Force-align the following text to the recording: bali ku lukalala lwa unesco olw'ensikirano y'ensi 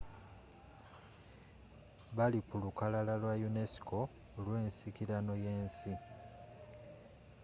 bali 2.15 2.39
ku 2.49 2.55
lukalala 2.63 3.13
lwa 3.21 3.33
unesco 3.49 3.99
olw'ensikirano 4.37 5.33
y'ensi 5.43 5.93